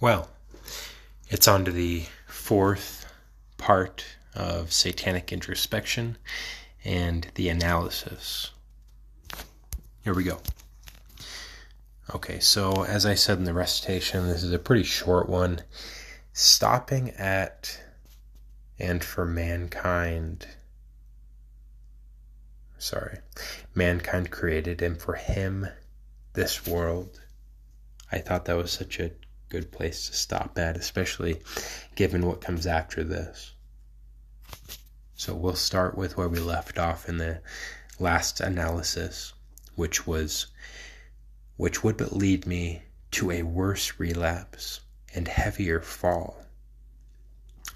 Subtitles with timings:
[0.00, 0.28] Well,
[1.28, 3.06] it's on to the fourth
[3.56, 6.18] part of satanic introspection
[6.84, 8.50] and the analysis.
[10.02, 10.40] Here we go.
[12.14, 15.62] Okay, so as I said in the recitation, this is a pretty short one.
[16.32, 17.80] Stopping at
[18.78, 20.46] and for mankind.
[22.76, 23.20] Sorry.
[23.74, 25.68] Mankind created, and for him,
[26.34, 27.20] this world.
[28.12, 29.12] I thought that was such a
[29.54, 31.40] good place to stop at, especially
[31.94, 33.52] given what comes after this.
[35.14, 37.40] So we'll start with where we left off in the
[38.00, 39.32] last analysis,
[39.76, 40.48] which was
[41.56, 44.80] which would but lead me to a worse relapse
[45.14, 46.36] and heavier fall.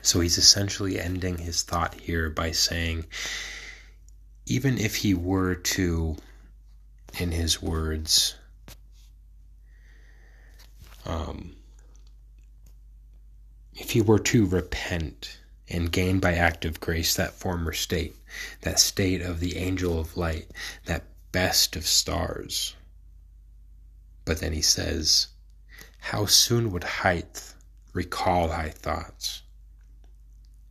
[0.02, 3.05] So he's essentially ending his thought here by saying,
[4.47, 6.16] even if he were to,
[7.20, 8.34] in his words,
[11.06, 11.55] um,
[13.78, 18.16] if he were to repent and gain by act of grace that former state,
[18.62, 20.50] that state of the angel of light,
[20.86, 22.75] that best of stars.
[24.25, 25.28] But then he says,
[25.98, 27.55] How soon would height
[27.92, 29.42] recall high thoughts?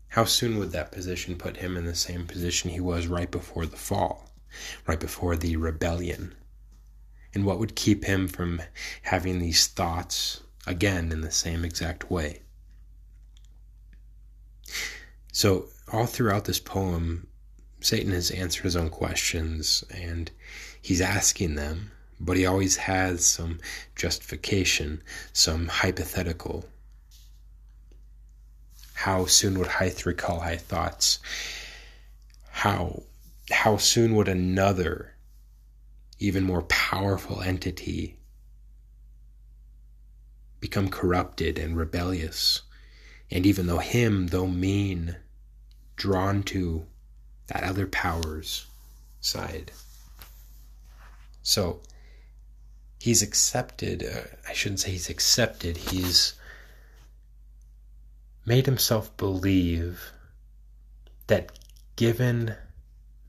[0.09, 3.65] How soon would that position put him in the same position he was right before
[3.65, 4.31] the fall,
[4.85, 6.35] right before the rebellion?
[7.33, 8.61] And what would keep him from
[9.03, 12.41] having these thoughts again in the same exact way?
[15.37, 17.27] So, all throughout this poem,
[17.79, 20.31] Satan has answered his own questions and
[20.81, 23.59] he's asking them, but he always has some
[23.95, 26.65] justification, some hypothetical.
[28.95, 31.19] How soon would height recall high thoughts?
[32.49, 33.03] How
[33.51, 35.13] how soon would another,
[36.17, 38.17] even more powerful entity
[40.59, 42.63] become corrupted and rebellious?
[43.29, 45.17] And even though him, though mean,
[45.97, 46.85] drawn to
[47.47, 48.65] that other power's
[49.19, 49.71] side.
[51.43, 51.81] So
[52.99, 56.33] he's accepted, uh, I shouldn't say he's accepted, he's
[58.45, 60.11] made himself believe
[61.27, 61.51] that
[61.95, 62.55] given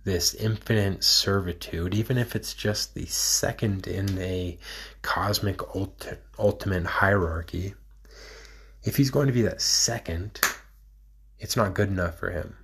[0.04, 4.58] this infinite servitude, even if it's just the second in a
[5.02, 7.74] cosmic ulti- ultimate hierarchy,
[8.84, 10.40] if he's going to be that second,
[11.40, 12.56] it's not good enough for him.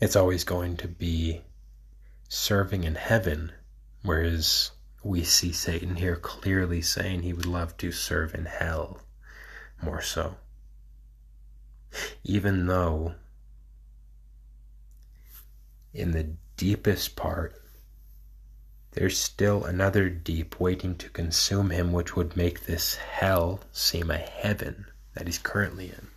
[0.00, 1.42] It's always going to be
[2.28, 3.52] serving in heaven,
[4.02, 4.72] whereas
[5.02, 9.00] we see Satan here clearly saying he would love to serve in hell
[9.82, 10.36] more so.
[12.24, 13.14] Even though
[15.92, 17.54] in the deepest part,
[18.92, 24.18] there's still another deep waiting to consume him, which would make this hell seem a
[24.18, 26.08] heaven that he's currently in.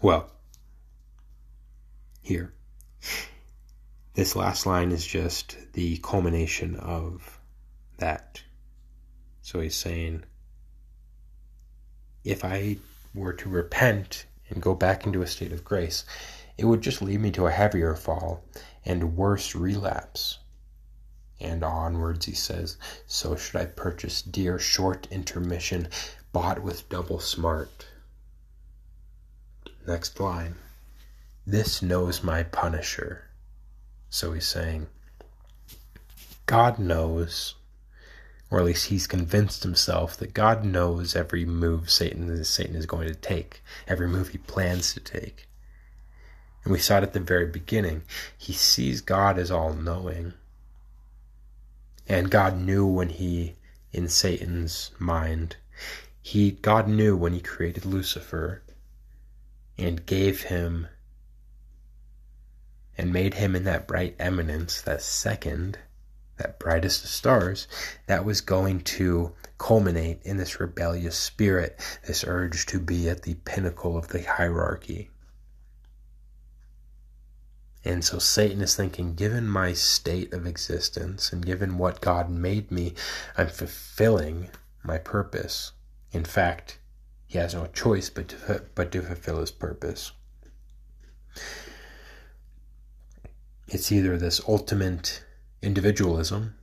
[0.00, 0.30] Well,
[2.20, 2.54] here,
[4.14, 7.40] this last line is just the culmination of
[7.96, 8.40] that.
[9.42, 10.22] So he's saying,
[12.22, 12.76] if I
[13.12, 16.04] were to repent and go back into a state of grace,
[16.56, 18.44] it would just lead me to a heavier fall
[18.84, 20.38] and worse relapse.
[21.40, 22.76] And onwards, he says,
[23.06, 25.88] so should I purchase dear short intermission,
[26.32, 27.86] bought with double smart.
[29.88, 30.56] Next line.
[31.46, 33.24] This knows my punisher.
[34.10, 34.86] So he's saying,
[36.44, 37.54] God knows,
[38.50, 43.08] or at least he's convinced himself that God knows every move Satan, Satan is going
[43.08, 45.48] to take, every move he plans to take.
[46.64, 48.02] And we saw it at the very beginning.
[48.36, 50.34] He sees God as all knowing.
[52.06, 53.54] And God knew when he,
[53.94, 55.56] in Satan's mind,
[56.20, 58.60] he God knew when he created Lucifer
[59.78, 60.88] and gave him
[62.96, 65.78] and made him in that bright eminence, that second,
[66.36, 67.68] that brightest of stars,
[68.06, 73.34] that was going to culminate in this rebellious spirit, this urge to be at the
[73.44, 75.10] pinnacle of the hierarchy.
[77.84, 82.70] And so Satan is thinking, given my state of existence and given what God made
[82.70, 82.94] me,
[83.36, 84.50] I'm fulfilling
[84.82, 85.72] my purpose.
[86.10, 86.78] In fact,
[87.28, 90.12] he has no choice but to, but to fulfill his purpose.
[93.68, 95.22] It's either this ultimate
[95.60, 96.54] individualism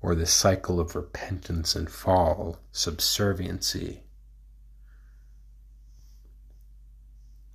[0.00, 4.00] or this cycle of repentance and fall, subserviency,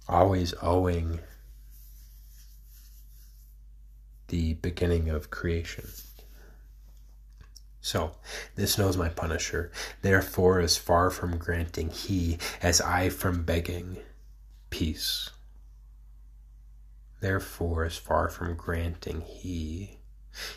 [0.07, 1.19] always owing
[4.27, 5.85] the beginning of creation.
[7.81, 8.15] So,
[8.55, 9.71] this knows my punisher,
[10.01, 13.97] therefore is far from granting he, as I from begging
[14.69, 15.29] peace.
[17.21, 19.99] Therefore is far from granting he.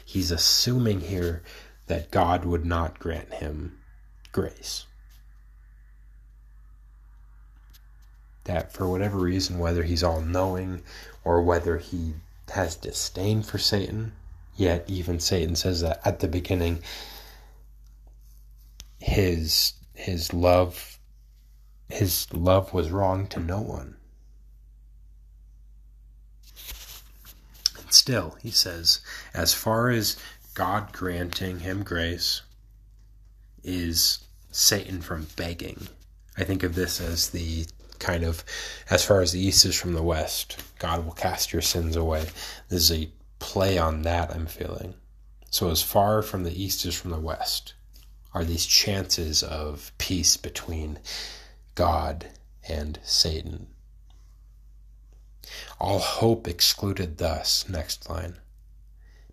[0.04, 1.42] He's assuming here
[1.86, 3.78] that God would not grant him
[4.32, 4.86] grace.
[8.44, 10.82] That for whatever reason, whether he's all knowing
[11.24, 12.14] or whether he
[12.50, 14.12] has disdain for Satan,
[14.56, 16.82] yet even Satan says that at the beginning,
[18.98, 20.98] his his love
[21.88, 23.96] his love was wrong to no one.
[27.78, 29.00] And still, he says,
[29.34, 30.16] as far as
[30.54, 32.42] God granting him grace
[33.62, 35.88] is Satan from begging.
[36.36, 37.66] I think of this as the
[37.98, 38.44] kind of
[38.90, 42.26] as far as the east is from the west, God will cast your sins away.
[42.68, 43.08] There's a
[43.42, 44.94] play on that I'm feeling.
[45.50, 47.74] So as far from the east as from the west
[48.32, 51.00] are these chances of peace between
[51.74, 52.28] God
[52.66, 53.66] and Satan.
[55.80, 58.38] All hope excluded thus, next line.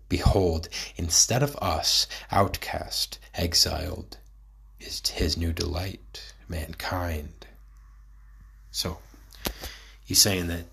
[0.08, 4.18] Behold, instead of us, outcast, exiled,
[4.80, 7.46] is his new delight, mankind.
[8.72, 8.98] So,
[10.04, 10.64] he's saying that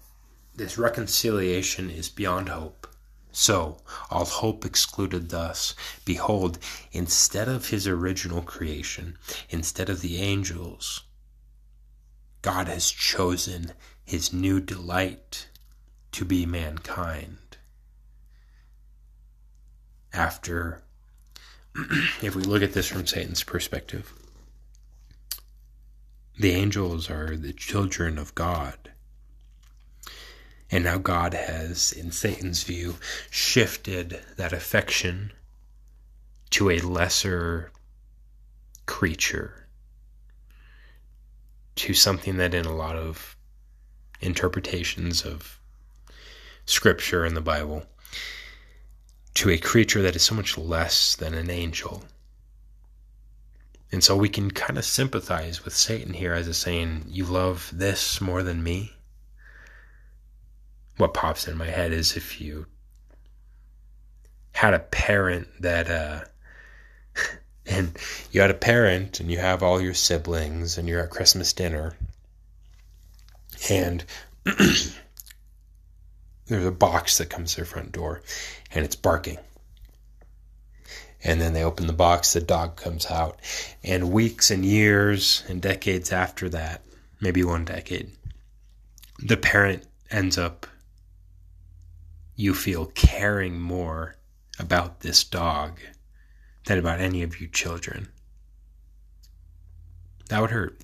[0.56, 2.88] this reconciliation is beyond hope.
[3.40, 3.78] So,
[4.10, 5.76] all hope excluded thus,
[6.06, 6.58] behold,
[6.92, 9.16] instead of his original creation,
[9.52, 11.04] instead of the angels,
[12.42, 13.74] God has chosen
[14.04, 15.50] his new delight
[16.14, 17.58] to be mankind.
[20.12, 20.82] After,
[22.24, 24.14] if we look at this from Satan's perspective,
[26.40, 28.94] the angels are the children of God.
[30.70, 32.96] And now God has, in Satan's view,
[33.30, 35.32] shifted that affection
[36.52, 37.72] to a lesser
[38.86, 39.68] creature,
[41.76, 43.38] to something that, in a lot of
[44.20, 45.60] interpretations of
[46.66, 47.84] scripture in the Bible,
[49.36, 52.04] to a creature that is so much less than an angel.
[53.92, 57.72] And so we can kind of sympathize with Satan here as a saying, You love
[57.74, 58.97] this more than me?
[60.98, 62.66] What pops in my head is if you
[64.52, 66.22] had a parent that, uh,
[67.66, 67.98] and
[68.32, 71.96] you had a parent and you have all your siblings and you're at Christmas dinner
[73.70, 74.04] and
[74.46, 74.96] there's
[76.66, 78.22] a box that comes to their front door
[78.74, 79.38] and it's barking.
[81.24, 83.40] And then they open the box, the dog comes out.
[83.84, 86.84] And weeks and years and decades after that,
[87.20, 88.12] maybe one decade,
[89.20, 90.68] the parent ends up,
[92.38, 94.16] you feel, caring more
[94.60, 95.80] about this dog
[96.66, 98.08] than about any of you children.
[100.30, 100.80] That would hurt.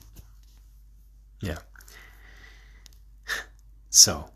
[1.41, 1.59] Yeah.
[3.89, 4.31] So,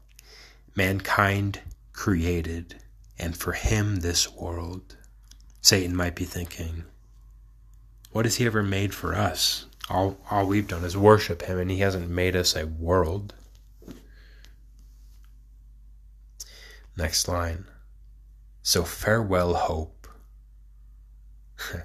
[0.76, 1.62] mankind
[1.92, 2.76] created,
[3.18, 4.96] and for him this world.
[5.62, 6.84] Satan might be thinking,
[8.12, 9.66] what has he ever made for us?
[9.90, 13.34] All, all we've done is worship him, and he hasn't made us a world.
[16.98, 17.66] Next line.
[18.64, 20.08] So farewell, hope.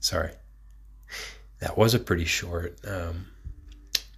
[0.00, 0.32] Sorry.
[1.60, 3.26] That was a pretty short um,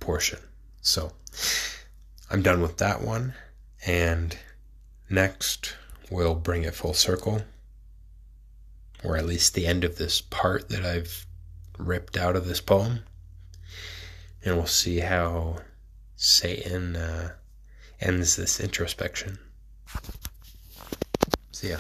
[0.01, 0.41] portion.
[0.81, 1.13] So
[2.31, 3.35] I'm done with that one.
[3.87, 4.37] And
[5.09, 5.77] next,
[6.11, 7.43] we'll bring it full circle,
[9.05, 11.27] or at least the end of this part that I've
[11.77, 13.05] ripped out of this poem.
[14.45, 15.59] And we'll see how
[16.17, 17.33] Satan uh,
[18.01, 19.39] ends this introspection.
[21.53, 21.79] See ya.